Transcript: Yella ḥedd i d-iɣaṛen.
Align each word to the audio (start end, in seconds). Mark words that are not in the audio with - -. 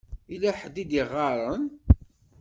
Yella 0.31 0.51
ḥedd 0.59 0.75
i 0.83 0.85
d-iɣaṛen. 0.89 1.63